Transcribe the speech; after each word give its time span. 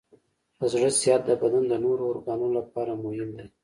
د 0.59 0.61
زړه 0.73 0.89
صحت 0.99 1.21
د 1.25 1.31
بدن 1.41 1.63
د 1.69 1.73
نورو 1.85 2.03
ارګانونو 2.11 2.53
لپاره 2.59 2.91
مهم 3.03 3.29
دی. 3.37 3.45